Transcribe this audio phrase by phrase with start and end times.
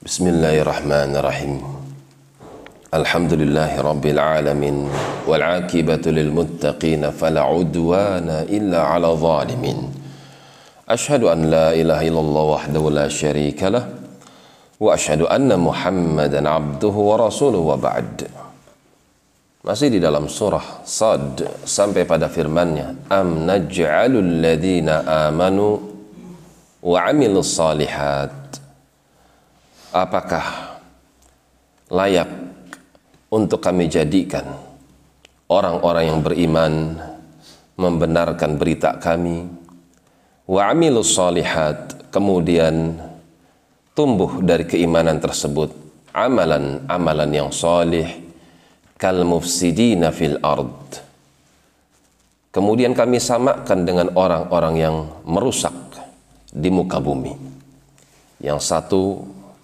[0.00, 1.60] بسم الله الرحمن الرحيم.
[2.88, 4.76] الحمد لله رب العالمين
[5.28, 9.78] والعاقبة للمتقين فلا عدوان إلا على الظالمين.
[10.88, 13.84] أشهد أن لا إله إلا الله وحده لا شريك له
[14.80, 18.24] وأشهد أن محمدا عبده ورسوله وبعد.
[19.60, 25.76] Masih di dalam surah Sad sampai pada firman-Nya, "Am naj'alul ladzina amanu
[26.80, 28.39] wa 'amilus salihat."
[29.90, 30.78] Apakah
[31.90, 32.30] layak
[33.26, 34.46] untuk kami jadikan
[35.50, 36.72] orang-orang yang beriman
[37.74, 39.50] membenarkan berita kami
[40.46, 43.02] wa 'amilus salihat kemudian
[43.98, 45.74] tumbuh dari keimanan tersebut
[46.14, 48.06] amalan-amalan yang salih
[48.94, 51.02] kal mufsidina fil ard.
[52.54, 54.96] Kemudian kami samakan dengan orang-orang yang
[55.26, 55.74] merusak
[56.50, 57.34] di muka bumi.
[58.42, 59.22] Yang satu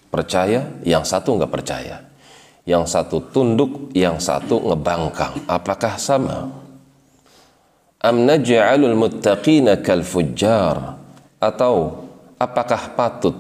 [0.09, 2.03] percaya, yang satu nggak percaya.
[2.67, 5.47] Yang satu tunduk, yang satu ngebangkang.
[5.47, 6.51] Apakah sama?
[8.03, 10.99] Am naj'alul muttaqina kal fujjar
[11.39, 12.07] atau
[12.39, 13.37] apakah patut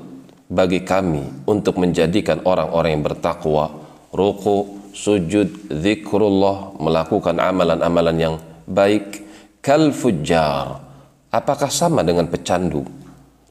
[0.46, 3.66] bagi kami untuk menjadikan orang-orang yang bertakwa
[4.14, 9.22] ruku sujud, zikrullah, melakukan amalan-amalan yang baik,
[9.60, 10.80] kal fujjar.
[11.28, 12.80] Apakah sama dengan pecandu,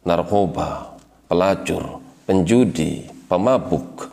[0.01, 0.97] narkoba,
[1.29, 4.09] pelacur, penjudi, pemabuk?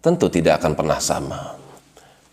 [0.00, 1.40] Tentu tidak akan pernah sama.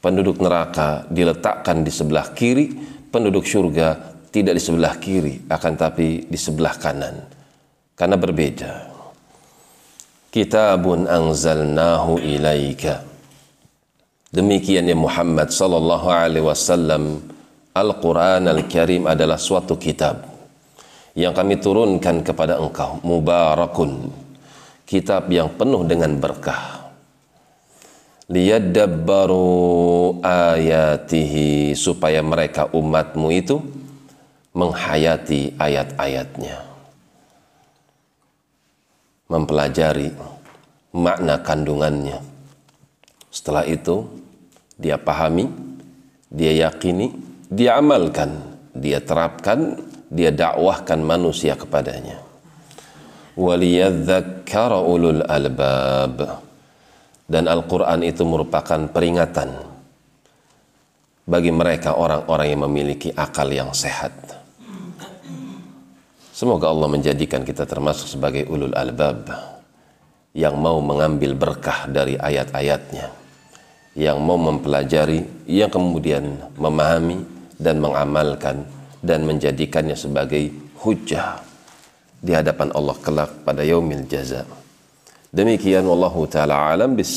[0.01, 2.73] Penduduk neraka diletakkan di sebelah kiri,
[3.13, 7.21] penduduk surga tidak di sebelah kiri, akan tapi di sebelah kanan.
[7.93, 8.73] Karena berbeda.
[10.31, 13.03] Kitabun anzalnahu ilaika
[14.31, 17.19] Demikian ya Muhammad sallallahu alaihi wasallam
[17.75, 20.23] Al-Quran Al-Karim adalah suatu kitab
[21.19, 24.07] yang kami turunkan kepada engkau mubarakun
[24.91, 26.91] kitab yang penuh dengan berkah.
[28.27, 33.63] Liyadabbaru ayatihi supaya mereka umatmu itu
[34.51, 36.67] menghayati ayat-ayatnya.
[39.31, 40.11] Mempelajari
[40.91, 42.19] makna kandungannya.
[43.31, 44.11] Setelah itu
[44.75, 45.47] dia pahami,
[46.27, 47.15] dia yakini,
[47.47, 48.43] dia amalkan,
[48.75, 49.79] dia terapkan,
[50.11, 52.30] dia dakwahkan manusia kepadanya.
[53.35, 56.43] Waliyadzakkara ulul albab.
[57.31, 59.55] Dan Al-Quran itu merupakan peringatan
[61.23, 64.11] bagi mereka orang-orang yang memiliki akal yang sehat.
[66.35, 69.31] Semoga Allah menjadikan kita termasuk sebagai ulul albab
[70.35, 73.21] yang mau mengambil berkah dari ayat-ayatnya
[73.95, 77.27] yang mau mempelajari, yang kemudian memahami
[77.59, 78.63] dan mengamalkan
[79.03, 81.50] dan menjadikannya sebagai hujah
[82.21, 84.45] di hadapan Allah kelak pada yaumil jaza.
[85.33, 87.09] Demikian wallahu taala alam bis